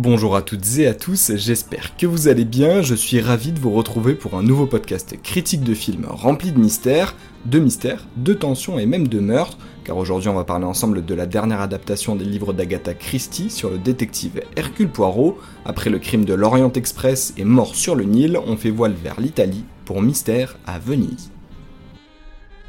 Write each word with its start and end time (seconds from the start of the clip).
Bonjour 0.00 0.36
à 0.36 0.42
toutes 0.42 0.78
et 0.78 0.86
à 0.86 0.94
tous, 0.94 1.32
j'espère 1.34 1.96
que 1.96 2.06
vous 2.06 2.28
allez 2.28 2.44
bien, 2.44 2.82
je 2.82 2.94
suis 2.94 3.20
ravi 3.20 3.50
de 3.50 3.58
vous 3.58 3.72
retrouver 3.72 4.14
pour 4.14 4.34
un 4.34 4.44
nouveau 4.44 4.66
podcast 4.66 5.20
critique 5.20 5.64
de 5.64 5.74
films 5.74 6.06
rempli 6.08 6.52
de 6.52 6.58
mystères, 6.60 7.16
de 7.46 7.58
mystères, 7.58 8.06
de 8.16 8.32
tensions 8.32 8.78
et 8.78 8.86
même 8.86 9.08
de 9.08 9.18
meurtres, 9.18 9.58
car 9.82 9.96
aujourd'hui 9.96 10.28
on 10.28 10.34
va 10.34 10.44
parler 10.44 10.66
ensemble 10.66 11.04
de 11.04 11.14
la 11.16 11.26
dernière 11.26 11.60
adaptation 11.60 12.14
des 12.14 12.24
livres 12.24 12.52
d'Agatha 12.52 12.94
Christie 12.94 13.50
sur 13.50 13.70
le 13.70 13.78
détective 13.78 14.40
Hercule 14.54 14.88
Poirot. 14.88 15.36
Après 15.64 15.90
le 15.90 15.98
crime 15.98 16.24
de 16.24 16.34
l'Orient 16.34 16.72
Express 16.74 17.34
et 17.36 17.44
mort 17.44 17.74
sur 17.74 17.96
le 17.96 18.04
Nil, 18.04 18.38
on 18.46 18.56
fait 18.56 18.70
voile 18.70 18.94
vers 18.94 19.20
l'Italie 19.20 19.64
pour 19.84 20.00
Mystère 20.00 20.58
à 20.64 20.78
Venise. 20.78 21.32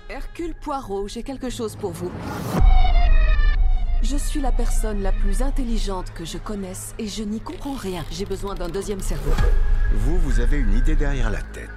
Hercule 0.10 0.56
Poirot, 0.60 1.08
j'ai 1.08 1.22
quelque 1.22 1.52
chose 1.52 1.76
pour 1.76 1.92
vous. 1.92 2.10
Je 4.02 4.16
suis 4.16 4.40
la 4.40 4.54
personne 4.54 5.04
la 5.04 5.12
plus 5.12 5.42
intelligente 5.42 6.14
que 6.16 6.24
je 6.24 6.38
connaisse 6.38 6.96
et 7.00 7.08
je 7.08 7.22
n'y 7.22 7.42
comprends 7.42 7.74
rien. 7.74 8.06
J'ai 8.12 8.24
besoin 8.24 8.56
d'un 8.56 8.70
deuxième 8.70 9.02
cerveau. 9.02 9.32
Vous, 9.94 10.18
vous 10.20 10.40
avez 10.40 10.58
une 10.58 10.74
idée 10.74 10.96
derrière 10.96 11.30
la 11.30 11.42
tête. 11.42 11.70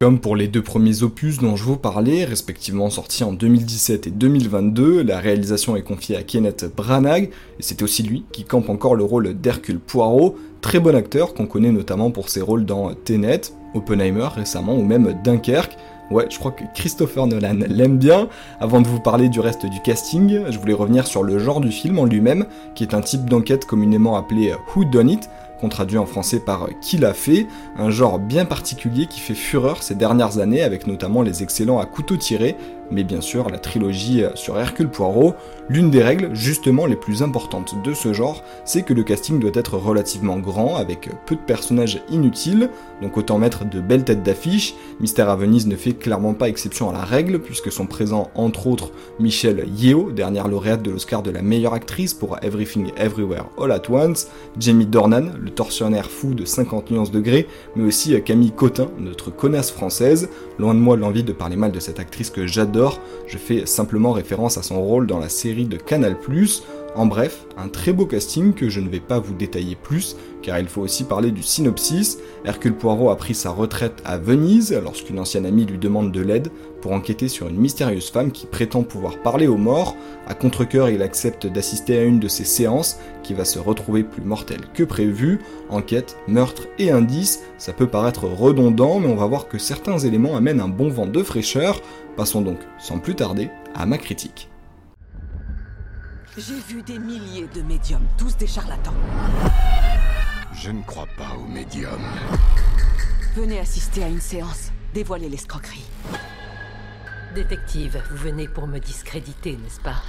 Comme 0.00 0.18
pour 0.18 0.34
les 0.34 0.48
deux 0.48 0.62
premiers 0.62 1.04
opus 1.04 1.38
dont 1.38 1.54
je 1.54 1.62
vous 1.62 1.76
parlais, 1.76 2.24
respectivement 2.24 2.90
sortis 2.90 3.22
en 3.22 3.32
2017 3.32 4.08
et 4.08 4.10
2022, 4.10 5.04
la 5.04 5.20
réalisation 5.20 5.76
est 5.76 5.82
confiée 5.82 6.16
à 6.16 6.24
Kenneth 6.24 6.64
Branagh, 6.74 7.30
et 7.30 7.62
c'est 7.62 7.82
aussi 7.82 8.02
lui 8.02 8.24
qui 8.32 8.42
campe 8.42 8.68
encore 8.68 8.96
le 8.96 9.04
rôle 9.04 9.32
d'Hercule 9.32 9.78
Poirot, 9.78 10.36
très 10.60 10.80
bon 10.80 10.96
acteur 10.96 11.34
qu'on 11.34 11.46
connaît 11.46 11.70
notamment 11.70 12.10
pour 12.10 12.30
ses 12.30 12.40
rôles 12.40 12.64
dans 12.66 12.92
Tenet, 12.94 13.42
Oppenheimer 13.74 14.26
récemment 14.34 14.74
ou 14.74 14.84
même 14.84 15.20
Dunkerque, 15.22 15.76
Ouais, 16.10 16.26
je 16.28 16.38
crois 16.38 16.50
que 16.50 16.64
Christopher 16.74 17.26
Nolan 17.26 17.56
l'aime 17.68 17.96
bien. 17.96 18.28
Avant 18.60 18.82
de 18.82 18.88
vous 18.88 19.00
parler 19.00 19.28
du 19.28 19.40
reste 19.40 19.64
du 19.66 19.80
casting, 19.80 20.42
je 20.50 20.58
voulais 20.58 20.74
revenir 20.74 21.06
sur 21.06 21.22
le 21.22 21.38
genre 21.38 21.60
du 21.60 21.70
film 21.70 21.98
en 21.98 22.04
lui-même, 22.04 22.46
qui 22.74 22.84
est 22.84 22.94
un 22.94 23.00
type 23.00 23.28
d'enquête 23.28 23.64
communément 23.64 24.16
appelé 24.16 24.52
Who 24.74 24.84
Done 24.84 25.10
It, 25.10 25.30
qu'on 25.62 25.68
traduit 25.68 25.96
en 25.96 26.06
français 26.06 26.40
par 26.40 26.68
Qui 26.80 26.98
l'a 26.98 27.14
fait, 27.14 27.46
un 27.78 27.90
genre 27.90 28.18
bien 28.18 28.44
particulier 28.44 29.06
qui 29.06 29.20
fait 29.20 29.34
fureur 29.34 29.82
ces 29.82 29.94
dernières 29.94 30.38
années 30.38 30.62
avec 30.62 30.86
notamment 30.86 31.22
les 31.22 31.42
excellents 31.42 31.78
à 31.78 31.86
couteau 31.86 32.16
tiré, 32.16 32.56
mais 32.90 33.04
bien 33.04 33.20
sûr 33.20 33.48
la 33.48 33.58
trilogie 33.58 34.24
sur 34.34 34.58
Hercule 34.58 34.88
Poirot. 34.88 35.34
L'une 35.68 35.90
des 35.90 36.02
règles 36.02 36.34
justement 36.34 36.86
les 36.86 36.96
plus 36.96 37.22
importantes 37.22 37.74
de 37.82 37.94
ce 37.94 38.12
genre, 38.12 38.42
c'est 38.64 38.82
que 38.82 38.92
le 38.92 39.02
casting 39.02 39.38
doit 39.38 39.52
être 39.54 39.76
relativement 39.76 40.38
grand 40.38 40.76
avec 40.76 41.08
peu 41.26 41.36
de 41.36 41.40
personnages 41.40 42.02
inutiles, 42.10 42.68
donc 43.00 43.16
autant 43.16 43.38
mettre 43.38 43.64
de 43.64 43.80
belles 43.80 44.04
têtes 44.04 44.22
d'affiche. 44.22 44.74
Mystère 45.00 45.30
à 45.30 45.36
Venise 45.36 45.66
ne 45.66 45.76
fait 45.76 45.92
clairement 45.92 46.34
pas 46.34 46.48
exception 46.48 46.90
à 46.90 46.92
la 46.92 47.04
règle 47.04 47.38
puisque 47.38 47.72
sont 47.72 47.86
présents 47.86 48.30
entre 48.34 48.66
autres 48.66 48.92
Michelle 49.18 49.64
Yeoh, 49.78 50.12
dernière 50.12 50.48
lauréate 50.48 50.82
de 50.82 50.90
l'Oscar 50.90 51.22
de 51.22 51.30
la 51.30 51.42
meilleure 51.42 51.74
actrice 51.74 52.14
pour 52.14 52.38
Everything 52.42 52.90
Everywhere 52.96 53.46
All 53.58 53.72
at 53.72 53.90
Once, 53.90 54.28
Jamie 54.58 54.86
Dornan, 54.86 55.32
le 55.38 55.50
tortionnaire 55.50 56.10
fou 56.10 56.34
de 56.34 56.44
50 56.44 56.90
nuances 56.90 57.10
degrés, 57.10 57.46
mais 57.76 57.84
aussi 57.84 58.20
Camille 58.22 58.52
Cotin, 58.52 58.88
notre 58.98 59.30
connasse 59.30 59.70
française. 59.70 60.28
Loin 60.58 60.74
de 60.74 60.80
moi 60.80 60.96
l'envie 60.96 61.22
de 61.24 61.32
parler 61.32 61.56
mal 61.56 61.72
de 61.72 61.80
cette 61.80 61.98
actrice 61.98 62.30
que 62.30 62.46
j'adore, 62.46 62.71
je 63.26 63.38
fais 63.38 63.66
simplement 63.66 64.12
référence 64.12 64.58
à 64.58 64.62
son 64.62 64.82
rôle 64.82 65.06
dans 65.06 65.18
la 65.18 65.28
série 65.28 65.66
de 65.66 65.76
Canal+, 65.76 66.16
en 66.94 67.06
bref, 67.06 67.46
un 67.56 67.68
très 67.68 67.92
beau 67.92 68.04
casting 68.04 68.52
que 68.52 68.68
je 68.68 68.80
ne 68.80 68.88
vais 68.88 69.00
pas 69.00 69.18
vous 69.18 69.32
détailler 69.32 69.76
plus, 69.76 70.16
car 70.42 70.58
il 70.58 70.66
faut 70.66 70.82
aussi 70.82 71.04
parler 71.04 71.30
du 71.30 71.42
synopsis. 71.42 72.18
Hercule 72.44 72.74
Poirot 72.74 73.08
a 73.08 73.16
pris 73.16 73.34
sa 73.34 73.50
retraite 73.50 74.02
à 74.04 74.18
Venise 74.18 74.78
lorsqu'une 74.82 75.18
ancienne 75.18 75.46
amie 75.46 75.64
lui 75.64 75.78
demande 75.78 76.12
de 76.12 76.20
l'aide 76.20 76.50
pour 76.82 76.92
enquêter 76.92 77.28
sur 77.28 77.48
une 77.48 77.56
mystérieuse 77.56 78.10
femme 78.10 78.30
qui 78.30 78.46
prétend 78.46 78.82
pouvoir 78.82 79.16
parler 79.22 79.46
aux 79.46 79.56
morts. 79.56 79.96
À 80.26 80.34
contre-coeur, 80.34 80.90
il 80.90 81.00
accepte 81.00 81.46
d'assister 81.46 81.96
à 81.96 82.02
une 82.02 82.20
de 82.20 82.28
ces 82.28 82.44
séances 82.44 82.98
qui 83.22 83.32
va 83.32 83.46
se 83.46 83.58
retrouver 83.58 84.02
plus 84.02 84.22
mortelle 84.22 84.62
que 84.74 84.82
prévu. 84.82 85.40
Enquête, 85.70 86.18
meurtre 86.28 86.68
et 86.78 86.90
indices, 86.90 87.40
ça 87.56 87.72
peut 87.72 87.86
paraître 87.86 88.24
redondant, 88.24 89.00
mais 89.00 89.08
on 89.08 89.16
va 89.16 89.26
voir 89.26 89.48
que 89.48 89.58
certains 89.58 89.98
éléments 89.98 90.36
amènent 90.36 90.60
un 90.60 90.68
bon 90.68 90.90
vent 90.90 91.06
de 91.06 91.22
fraîcheur. 91.22 91.80
Passons 92.16 92.42
donc, 92.42 92.58
sans 92.78 92.98
plus 92.98 93.14
tarder, 93.14 93.48
à 93.74 93.86
ma 93.86 93.96
critique. 93.96 94.51
J'ai 96.38 96.58
vu 96.60 96.82
des 96.82 96.98
milliers 96.98 97.46
de 97.54 97.60
médiums, 97.60 98.06
tous 98.16 98.38
des 98.38 98.46
charlatans. 98.46 98.94
Je 100.54 100.70
ne 100.70 100.82
crois 100.82 101.06
pas 101.18 101.34
aux 101.36 101.46
médiums. 101.46 102.08
Venez 103.36 103.58
assister 103.58 104.02
à 104.02 104.08
une 104.08 104.20
séance, 104.20 104.70
dévoiler 104.94 105.28
l'escroquerie. 105.28 105.84
Détective, 107.34 108.02
vous 108.10 108.16
venez 108.16 108.48
pour 108.48 108.66
me 108.66 108.78
discréditer, 108.78 109.58
n'est-ce 109.58 109.80
pas? 109.80 110.02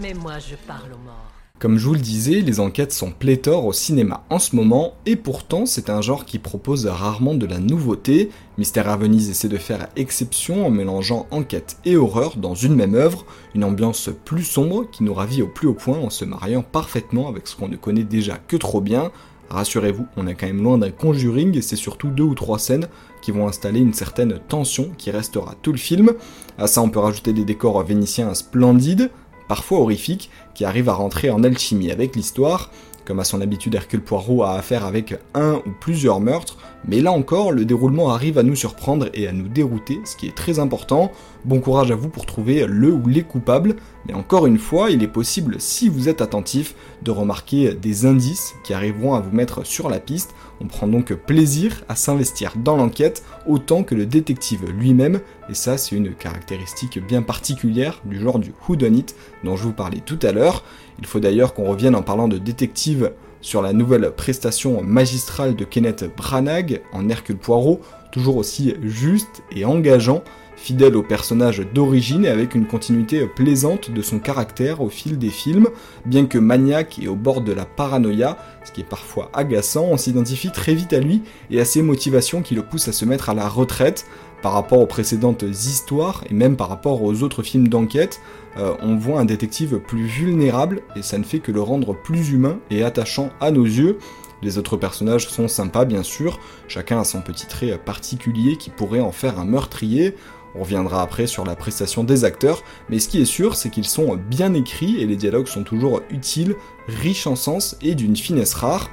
Mais 0.00 0.14
moi, 0.14 0.38
je 0.38 0.54
parle 0.54 0.92
aux 0.92 0.98
morts. 0.98 1.32
Comme 1.58 1.78
je 1.78 1.86
vous 1.86 1.94
le 1.94 2.00
disais, 2.00 2.42
les 2.42 2.60
enquêtes 2.60 2.92
sont 2.92 3.12
pléthores 3.12 3.64
au 3.64 3.72
cinéma 3.72 4.24
en 4.28 4.38
ce 4.38 4.54
moment, 4.54 4.92
et 5.06 5.16
pourtant 5.16 5.64
c'est 5.64 5.88
un 5.88 6.02
genre 6.02 6.26
qui 6.26 6.38
propose 6.38 6.84
rarement 6.84 7.32
de 7.32 7.46
la 7.46 7.60
nouveauté. 7.60 8.28
Mystère 8.58 8.90
à 8.90 8.98
Venise 8.98 9.30
essaie 9.30 9.48
de 9.48 9.56
faire 9.56 9.88
exception 9.96 10.66
en 10.66 10.70
mélangeant 10.70 11.26
enquête 11.30 11.78
et 11.86 11.96
horreur 11.96 12.36
dans 12.36 12.54
une 12.54 12.74
même 12.74 12.94
œuvre, 12.94 13.24
une 13.54 13.64
ambiance 13.64 14.10
plus 14.26 14.44
sombre 14.44 14.84
qui 14.90 15.02
nous 15.02 15.14
ravit 15.14 15.40
au 15.40 15.46
plus 15.46 15.66
haut 15.66 15.72
point 15.72 15.98
en 15.98 16.10
se 16.10 16.26
mariant 16.26 16.62
parfaitement 16.62 17.26
avec 17.26 17.46
ce 17.46 17.56
qu'on 17.56 17.68
ne 17.68 17.76
connaît 17.76 18.04
déjà 18.04 18.36
que 18.36 18.58
trop 18.58 18.82
bien. 18.82 19.10
Rassurez-vous, 19.48 20.06
on 20.18 20.26
est 20.26 20.34
quand 20.34 20.46
même 20.46 20.62
loin 20.62 20.76
d'un 20.76 20.90
conjuring 20.90 21.56
et 21.56 21.62
c'est 21.62 21.76
surtout 21.76 22.08
deux 22.08 22.24
ou 22.24 22.34
trois 22.34 22.58
scènes 22.58 22.88
qui 23.22 23.30
vont 23.30 23.48
installer 23.48 23.80
une 23.80 23.94
certaine 23.94 24.40
tension 24.48 24.90
qui 24.98 25.10
restera 25.10 25.54
tout 25.62 25.72
le 25.72 25.78
film. 25.78 26.12
À 26.58 26.66
ça 26.66 26.82
on 26.82 26.90
peut 26.90 26.98
rajouter 26.98 27.32
des 27.32 27.44
décors 27.44 27.82
vénitiens 27.82 28.34
splendides, 28.34 29.10
parfois 29.48 29.80
horrifiques, 29.80 30.30
qui 30.54 30.64
arrivent 30.64 30.88
à 30.88 30.94
rentrer 30.94 31.30
en 31.30 31.44
alchimie 31.44 31.90
avec 31.90 32.16
l'histoire. 32.16 32.70
Comme 33.06 33.20
à 33.20 33.24
son 33.24 33.40
habitude, 33.40 33.76
Hercule 33.76 34.02
Poirot 34.02 34.42
a 34.42 34.54
affaire 34.54 34.84
avec 34.84 35.14
un 35.32 35.62
ou 35.64 35.70
plusieurs 35.80 36.18
meurtres, 36.18 36.58
mais 36.88 37.00
là 37.00 37.12
encore, 37.12 37.52
le 37.52 37.64
déroulement 37.64 38.10
arrive 38.10 38.36
à 38.36 38.42
nous 38.42 38.56
surprendre 38.56 39.08
et 39.14 39.28
à 39.28 39.32
nous 39.32 39.46
dérouter, 39.46 40.00
ce 40.04 40.16
qui 40.16 40.26
est 40.26 40.34
très 40.34 40.58
important. 40.58 41.12
Bon 41.44 41.60
courage 41.60 41.92
à 41.92 41.94
vous 41.94 42.08
pour 42.08 42.26
trouver 42.26 42.66
le 42.66 42.92
ou 42.92 43.06
les 43.06 43.22
coupables, 43.22 43.76
mais 44.08 44.14
encore 44.14 44.46
une 44.46 44.58
fois, 44.58 44.90
il 44.90 45.04
est 45.04 45.08
possible, 45.08 45.56
si 45.60 45.88
vous 45.88 46.08
êtes 46.08 46.20
attentif, 46.20 46.74
de 47.02 47.12
remarquer 47.12 47.74
des 47.74 48.06
indices 48.06 48.56
qui 48.64 48.74
arriveront 48.74 49.14
à 49.14 49.20
vous 49.20 49.30
mettre 49.30 49.64
sur 49.64 49.88
la 49.88 50.00
piste. 50.00 50.34
On 50.60 50.66
prend 50.66 50.88
donc 50.88 51.12
plaisir 51.14 51.84
à 51.88 51.94
s'investir 51.94 52.54
dans 52.56 52.76
l'enquête 52.76 53.22
autant 53.46 53.84
que 53.84 53.94
le 53.94 54.06
détective 54.06 54.68
lui-même, 54.68 55.20
et 55.48 55.54
ça 55.54 55.78
c'est 55.78 55.96
une 55.96 56.14
caractéristique 56.14 57.04
bien 57.04 57.22
particulière 57.22 58.00
du 58.04 58.20
genre 58.20 58.38
du 58.38 58.52
whodunit 58.68 59.06
dont 59.44 59.56
je 59.56 59.64
vous 59.64 59.72
parlais 59.72 60.00
tout 60.04 60.18
à 60.22 60.32
l'heure. 60.32 60.64
Il 60.98 61.06
faut 61.06 61.20
d'ailleurs 61.20 61.54
qu'on 61.54 61.64
revienne 61.64 61.94
en 61.94 62.02
parlant 62.02 62.28
de 62.28 62.38
détective 62.38 63.12
sur 63.40 63.62
la 63.62 63.72
nouvelle 63.72 64.10
prestation 64.12 64.82
magistrale 64.82 65.54
de 65.54 65.64
Kenneth 65.64 66.04
Branagh 66.16 66.80
en 66.92 67.08
Hercule 67.08 67.36
Poirot, 67.36 67.80
toujours 68.10 68.36
aussi 68.36 68.74
juste 68.82 69.42
et 69.54 69.64
engageant, 69.64 70.22
fidèle 70.56 70.96
au 70.96 71.02
personnage 71.02 71.62
d'origine 71.72 72.24
et 72.24 72.28
avec 72.28 72.54
une 72.54 72.66
continuité 72.66 73.26
plaisante 73.26 73.90
de 73.90 74.02
son 74.02 74.18
caractère 74.18 74.80
au 74.80 74.88
fil 74.88 75.18
des 75.18 75.30
films, 75.30 75.68
bien 76.04 76.26
que 76.26 76.38
maniaque 76.38 76.98
et 76.98 77.08
au 77.08 77.14
bord 77.14 77.42
de 77.42 77.52
la 77.52 77.64
paranoïa, 77.64 78.36
ce 78.64 78.72
qui 78.72 78.80
est 78.80 78.84
parfois 78.84 79.30
agaçant, 79.32 79.84
on 79.84 79.96
s'identifie 79.96 80.50
très 80.50 80.74
vite 80.74 80.92
à 80.92 80.98
lui 80.98 81.22
et 81.50 81.60
à 81.60 81.64
ses 81.64 81.82
motivations 81.82 82.42
qui 82.42 82.54
le 82.54 82.62
poussent 82.62 82.88
à 82.88 82.92
se 82.92 83.04
mettre 83.04 83.30
à 83.30 83.34
la 83.34 83.48
retraite, 83.48 84.06
par 84.42 84.52
rapport 84.52 84.80
aux 84.80 84.86
précédentes 84.86 85.42
histoires 85.42 86.22
et 86.30 86.34
même 86.34 86.56
par 86.56 86.68
rapport 86.68 87.02
aux 87.02 87.22
autres 87.22 87.42
films 87.42 87.68
d'enquête, 87.68 88.20
euh, 88.58 88.74
on 88.80 88.96
voit 88.96 89.20
un 89.20 89.24
détective 89.24 89.78
plus 89.78 90.04
vulnérable 90.04 90.82
et 90.94 91.02
ça 91.02 91.18
ne 91.18 91.24
fait 91.24 91.40
que 91.40 91.52
le 91.52 91.60
rendre 91.60 91.94
plus 91.94 92.30
humain 92.30 92.58
et 92.70 92.82
attachant 92.84 93.30
à 93.40 93.50
nos 93.50 93.64
yeux. 93.64 93.98
Les 94.42 94.58
autres 94.58 94.76
personnages 94.76 95.28
sont 95.28 95.48
sympas 95.48 95.84
bien 95.84 96.02
sûr, 96.02 96.38
chacun 96.68 97.00
a 97.00 97.04
son 97.04 97.22
petit 97.22 97.46
trait 97.46 97.78
particulier 97.78 98.56
qui 98.56 98.70
pourrait 98.70 99.00
en 99.00 99.12
faire 99.12 99.40
un 99.40 99.46
meurtrier. 99.46 100.14
On 100.56 100.62
reviendra 100.62 101.02
après 101.02 101.26
sur 101.26 101.44
la 101.44 101.54
prestation 101.54 102.02
des 102.02 102.24
acteurs, 102.24 102.62
mais 102.88 102.98
ce 102.98 103.08
qui 103.08 103.20
est 103.20 103.26
sûr, 103.26 103.56
c'est 103.56 103.68
qu'ils 103.68 103.86
sont 103.86 104.16
bien 104.16 104.54
écrits 104.54 105.00
et 105.00 105.06
les 105.06 105.16
dialogues 105.16 105.48
sont 105.48 105.64
toujours 105.64 106.00
utiles, 106.08 106.56
riches 106.88 107.26
en 107.26 107.36
sens 107.36 107.76
et 107.82 107.94
d'une 107.94 108.16
finesse 108.16 108.54
rare. 108.54 108.90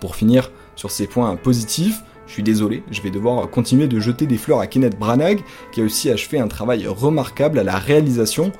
Pour 0.00 0.16
finir 0.16 0.50
sur 0.74 0.90
ces 0.90 1.06
points 1.06 1.36
positifs, 1.36 2.00
je 2.26 2.32
suis 2.32 2.42
désolé, 2.42 2.82
je 2.90 3.02
vais 3.02 3.10
devoir 3.10 3.50
continuer 3.50 3.86
de 3.86 4.00
jeter 4.00 4.26
des 4.26 4.38
fleurs 4.38 4.60
à 4.60 4.66
Kenneth 4.66 4.98
Branagh, 4.98 5.42
qui 5.72 5.82
a 5.82 5.84
aussi 5.84 6.10
achevé 6.10 6.38
un 6.38 6.48
travail 6.48 6.86
remarquable 6.86 7.58
à 7.58 7.64
la 7.64 7.76
réalisation, 7.76 8.50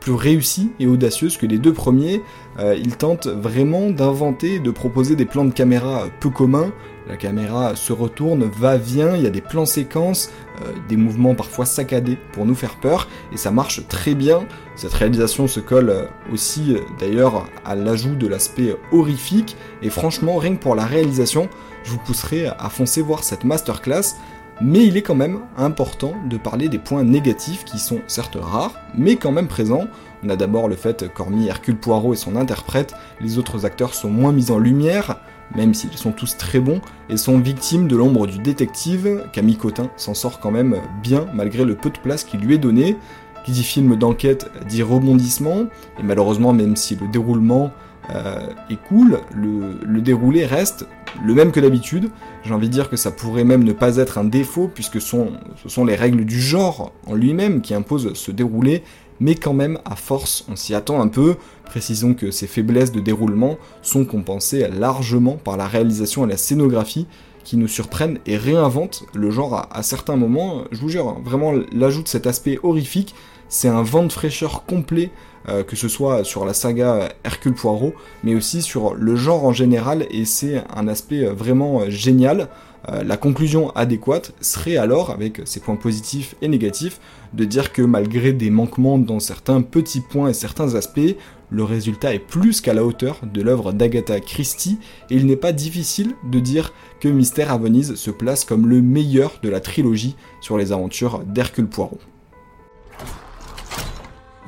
plus 0.00 0.12
réussie 0.12 0.72
et 0.80 0.86
audacieuse 0.86 1.36
que 1.36 1.46
les 1.46 1.58
deux 1.58 1.72
premiers. 1.72 2.22
Euh, 2.58 2.74
il 2.74 2.96
tente 2.96 3.26
vraiment 3.26 3.90
d'inventer, 3.90 4.58
de 4.58 4.70
proposer 4.70 5.16
des 5.16 5.26
plans 5.26 5.44
de 5.44 5.52
caméra 5.52 6.06
peu 6.20 6.30
communs. 6.30 6.72
La 7.08 7.16
caméra 7.16 7.76
se 7.76 7.92
retourne, 7.92 8.44
va, 8.44 8.78
vient, 8.78 9.14
il 9.14 9.22
y 9.22 9.26
a 9.26 9.30
des 9.30 9.40
plans 9.40 9.66
séquences, 9.66 10.30
euh, 10.60 10.72
des 10.88 10.96
mouvements 10.96 11.34
parfois 11.34 11.64
saccadés 11.64 12.18
pour 12.32 12.46
nous 12.46 12.56
faire 12.56 12.76
peur, 12.76 13.06
et 13.32 13.36
ça 13.36 13.52
marche 13.52 13.86
très 13.86 14.14
bien. 14.14 14.40
Cette 14.74 14.94
réalisation 14.94 15.46
se 15.46 15.60
colle 15.60 16.08
aussi 16.32 16.76
d'ailleurs 16.98 17.46
à 17.64 17.76
l'ajout 17.76 18.16
de 18.16 18.26
l'aspect 18.26 18.74
horrifique, 18.90 19.56
et 19.82 19.90
franchement, 19.90 20.36
rien 20.38 20.56
que 20.56 20.62
pour 20.62 20.74
la 20.74 20.84
réalisation, 20.84 21.48
je 21.84 21.92
vous 21.92 21.98
pousserai 21.98 22.46
à 22.46 22.68
foncer 22.70 23.02
voir 23.02 23.22
cette 23.22 23.44
masterclass. 23.44 24.16
Mais 24.60 24.86
il 24.86 24.96
est 24.96 25.02
quand 25.02 25.14
même 25.14 25.40
important 25.56 26.14
de 26.28 26.36
parler 26.36 26.68
des 26.68 26.78
points 26.78 27.04
négatifs 27.04 27.64
qui 27.64 27.78
sont 27.78 28.00
certes 28.06 28.38
rares, 28.40 28.74
mais 28.96 29.16
quand 29.16 29.32
même 29.32 29.48
présents. 29.48 29.86
On 30.24 30.30
a 30.30 30.36
d'abord 30.36 30.68
le 30.68 30.76
fait 30.76 31.12
qu'hormis 31.12 31.48
Hercule 31.48 31.76
Poirot 31.76 32.14
et 32.14 32.16
son 32.16 32.36
interprète, 32.36 32.94
les 33.20 33.38
autres 33.38 33.66
acteurs 33.66 33.94
sont 33.94 34.10
moins 34.10 34.32
mis 34.32 34.50
en 34.50 34.58
lumière, 34.58 35.20
même 35.54 35.74
s'ils 35.74 35.96
sont 35.96 36.12
tous 36.12 36.36
très 36.36 36.58
bons, 36.58 36.80
et 37.08 37.16
sont 37.16 37.38
victimes 37.38 37.86
de 37.86 37.96
l'ombre 37.96 38.26
du 38.26 38.38
détective, 38.38 39.24
Camille 39.32 39.56
Cotin 39.56 39.90
s'en 39.96 40.14
sort 40.14 40.40
quand 40.40 40.50
même 40.50 40.76
bien 41.02 41.26
malgré 41.34 41.64
le 41.64 41.76
peu 41.76 41.90
de 41.90 41.98
place 41.98 42.24
qui 42.24 42.36
lui 42.38 42.54
est 42.54 42.58
donné. 42.58 42.96
Qui 43.44 43.52
dit 43.52 43.62
film 43.62 43.94
d'enquête 43.94 44.50
dit 44.68 44.82
rebondissement, 44.82 45.66
et 46.00 46.02
malheureusement 46.02 46.52
même 46.52 46.74
si 46.74 46.96
le 46.96 47.06
déroulement 47.06 47.70
euh, 48.12 48.40
est 48.70 48.82
cool, 48.88 49.20
le, 49.32 49.78
le 49.84 50.00
déroulé 50.00 50.44
reste 50.44 50.88
le 51.24 51.34
même 51.34 51.52
que 51.52 51.60
d'habitude. 51.60 52.10
J'ai 52.44 52.54
envie 52.54 52.68
de 52.68 52.72
dire 52.72 52.88
que 52.88 52.96
ça 52.96 53.10
pourrait 53.10 53.44
même 53.44 53.64
ne 53.64 53.72
pas 53.72 53.96
être 53.96 54.18
un 54.18 54.24
défaut, 54.24 54.70
puisque 54.72 55.00
ce 55.00 55.28
sont 55.66 55.84
les 55.84 55.96
règles 55.96 56.24
du 56.24 56.40
genre 56.40 56.92
en 57.06 57.14
lui-même 57.14 57.60
qui 57.60 57.74
imposent 57.74 58.12
ce 58.14 58.30
déroulé, 58.30 58.82
mais 59.20 59.34
quand 59.34 59.54
même, 59.54 59.78
à 59.84 59.96
force, 59.96 60.44
on 60.48 60.56
s'y 60.56 60.74
attend 60.74 61.00
un 61.00 61.08
peu. 61.08 61.36
Précisons 61.64 62.14
que 62.14 62.30
ces 62.30 62.46
faiblesses 62.46 62.92
de 62.92 63.00
déroulement 63.00 63.56
sont 63.82 64.04
compensées 64.04 64.68
largement 64.68 65.36
par 65.36 65.56
la 65.56 65.66
réalisation 65.66 66.26
et 66.26 66.28
la 66.28 66.36
scénographie 66.36 67.06
qui 67.44 67.56
nous 67.56 67.68
surprennent 67.68 68.18
et 68.26 68.36
réinventent 68.36 69.04
le 69.14 69.30
genre 69.30 69.68
à, 69.70 69.82
certains 69.82 70.16
moments. 70.16 70.64
Je 70.72 70.80
vous 70.80 70.88
jure, 70.88 71.08
hein, 71.08 71.22
vraiment, 71.24 71.52
l'ajout 71.72 72.02
de 72.02 72.08
cet 72.08 72.26
aspect 72.26 72.58
horrifique, 72.62 73.14
c'est 73.48 73.68
un 73.68 73.82
vent 73.82 74.02
de 74.02 74.12
fraîcheur 74.12 74.64
complet 74.64 75.10
euh, 75.48 75.62
que 75.62 75.76
ce 75.76 75.88
soit 75.88 76.24
sur 76.24 76.44
la 76.44 76.54
saga 76.54 77.10
Hercule 77.22 77.54
Poirot, 77.54 77.94
mais 78.24 78.34
aussi 78.34 78.62
sur 78.62 78.94
le 78.94 79.14
genre 79.14 79.44
en 79.44 79.52
général, 79.52 80.06
et 80.10 80.24
c'est 80.24 80.62
un 80.74 80.88
aspect 80.88 81.24
vraiment 81.26 81.82
euh, 81.82 81.90
génial. 81.90 82.48
Euh, 82.88 83.04
la 83.04 83.16
conclusion 83.16 83.70
adéquate 83.76 84.32
serait 84.40 84.76
alors, 84.76 85.10
avec 85.10 85.42
ses 85.44 85.60
points 85.60 85.76
positifs 85.76 86.34
et 86.42 86.48
négatifs, 86.48 87.00
de 87.32 87.44
dire 87.44 87.72
que 87.72 87.82
malgré 87.82 88.32
des 88.32 88.50
manquements 88.50 88.98
dans 88.98 89.20
certains 89.20 89.62
petits 89.62 90.00
points 90.00 90.30
et 90.30 90.34
certains 90.34 90.74
aspects, 90.74 91.16
le 91.50 91.62
résultat 91.62 92.12
est 92.12 92.18
plus 92.18 92.60
qu'à 92.60 92.74
la 92.74 92.84
hauteur 92.84 93.20
de 93.22 93.40
l'œuvre 93.40 93.72
d'Agatha 93.72 94.18
Christie, 94.18 94.78
et 95.10 95.14
il 95.14 95.26
n'est 95.26 95.36
pas 95.36 95.52
difficile 95.52 96.14
de 96.28 96.40
dire 96.40 96.72
que 97.00 97.08
Mystère 97.08 97.52
à 97.52 97.58
Venise 97.58 97.94
se 97.94 98.10
place 98.10 98.44
comme 98.44 98.68
le 98.68 98.82
meilleur 98.82 99.38
de 99.44 99.48
la 99.48 99.60
trilogie 99.60 100.16
sur 100.40 100.58
les 100.58 100.72
aventures 100.72 101.20
d'Hercule 101.20 101.68
Poirot. 101.68 102.00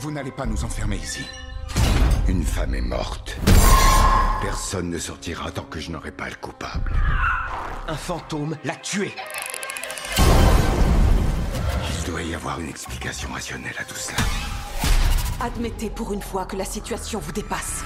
Vous 0.00 0.12
n'allez 0.12 0.30
pas 0.30 0.46
nous 0.46 0.64
enfermer 0.64 0.96
ici. 0.96 1.26
Une 2.28 2.44
femme 2.44 2.74
est 2.74 2.80
morte. 2.80 3.36
Personne 4.40 4.90
ne 4.90 4.98
sortira 4.98 5.50
tant 5.50 5.64
que 5.64 5.80
je 5.80 5.90
n'aurai 5.90 6.12
pas 6.12 6.28
le 6.28 6.36
coupable. 6.36 6.92
Un 7.88 7.96
fantôme 7.96 8.56
l'a 8.62 8.76
tué. 8.76 9.12
Il 11.98 12.04
doit 12.06 12.22
y 12.22 12.32
avoir 12.32 12.60
une 12.60 12.68
explication 12.68 13.28
rationnelle 13.32 13.74
à 13.76 13.84
tout 13.84 13.96
cela. 13.96 14.18
Admettez 15.40 15.90
pour 15.90 16.12
une 16.12 16.22
fois 16.22 16.46
que 16.46 16.54
la 16.54 16.64
situation 16.64 17.18
vous 17.18 17.32
dépasse. 17.32 17.82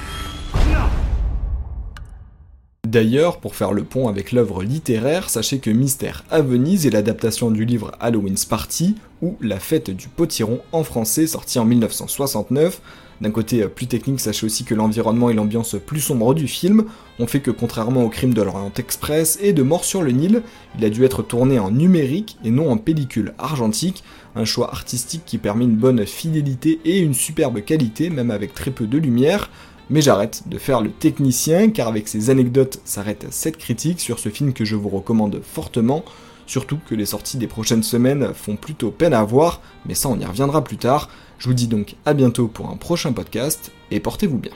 D'ailleurs, 2.92 3.38
pour 3.38 3.54
faire 3.54 3.72
le 3.72 3.84
pont 3.84 4.08
avec 4.08 4.32
l'œuvre 4.32 4.62
littéraire, 4.62 5.30
sachez 5.30 5.60
que 5.60 5.70
Mystère 5.70 6.24
à 6.30 6.42
Venise 6.42 6.86
est 6.86 6.90
l'adaptation 6.90 7.50
du 7.50 7.64
livre 7.64 7.92
Halloween's 8.00 8.44
Party, 8.44 8.96
ou 9.22 9.38
La 9.40 9.58
fête 9.58 9.88
du 9.88 10.08
potiron 10.08 10.60
en 10.72 10.84
français, 10.84 11.26
sorti 11.26 11.58
en 11.58 11.64
1969. 11.64 12.82
D'un 13.22 13.30
côté 13.30 13.62
euh, 13.62 13.68
plus 13.68 13.86
technique, 13.86 14.20
sachez 14.20 14.44
aussi 14.44 14.64
que 14.64 14.74
l'environnement 14.74 15.30
et 15.30 15.32
l'ambiance 15.32 15.76
plus 15.86 16.00
sombre 16.00 16.34
du 16.34 16.46
film 16.46 16.84
ont 17.18 17.26
fait 17.26 17.40
que 17.40 17.50
contrairement 17.50 18.04
au 18.04 18.10
crime 18.10 18.34
de 18.34 18.42
l'Orient 18.42 18.72
Express 18.76 19.38
et 19.40 19.54
de 19.54 19.62
Mort 19.62 19.86
sur 19.86 20.02
le 20.02 20.10
Nil, 20.10 20.42
il 20.78 20.84
a 20.84 20.90
dû 20.90 21.02
être 21.06 21.22
tourné 21.22 21.58
en 21.58 21.70
numérique 21.70 22.36
et 22.44 22.50
non 22.50 22.70
en 22.70 22.76
pellicule 22.76 23.32
argentique, 23.38 24.04
un 24.34 24.44
choix 24.44 24.70
artistique 24.70 25.22
qui 25.24 25.38
permet 25.38 25.64
une 25.64 25.76
bonne 25.76 26.04
fidélité 26.04 26.78
et 26.84 26.98
une 26.98 27.14
superbe 27.14 27.62
qualité, 27.62 28.10
même 28.10 28.30
avec 28.30 28.52
très 28.52 28.70
peu 28.70 28.86
de 28.86 28.98
lumière. 28.98 29.48
Mais 29.90 30.00
j'arrête 30.00 30.42
de 30.46 30.58
faire 30.58 30.80
le 30.80 30.90
technicien 30.90 31.70
car 31.70 31.88
avec 31.88 32.08
ces 32.08 32.30
anecdotes 32.30 32.80
s'arrête 32.84 33.26
cette 33.30 33.58
critique 33.58 34.00
sur 34.00 34.18
ce 34.18 34.28
film 34.28 34.52
que 34.52 34.64
je 34.64 34.76
vous 34.76 34.88
recommande 34.88 35.40
fortement. 35.42 36.04
Surtout 36.46 36.78
que 36.88 36.94
les 36.94 37.06
sorties 37.06 37.38
des 37.38 37.46
prochaines 37.46 37.82
semaines 37.82 38.32
font 38.34 38.56
plutôt 38.56 38.90
peine 38.90 39.14
à 39.14 39.24
voir, 39.24 39.60
mais 39.86 39.94
ça 39.94 40.08
on 40.08 40.18
y 40.18 40.24
reviendra 40.24 40.64
plus 40.64 40.76
tard. 40.76 41.08
Je 41.38 41.48
vous 41.48 41.54
dis 41.54 41.66
donc 41.66 41.96
à 42.04 42.14
bientôt 42.14 42.48
pour 42.48 42.70
un 42.70 42.76
prochain 42.76 43.12
podcast 43.12 43.72
et 43.90 44.00
portez-vous 44.00 44.38
bien. 44.38 44.52